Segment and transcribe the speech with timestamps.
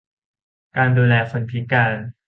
[0.75, 1.95] การดูแลคนพิการ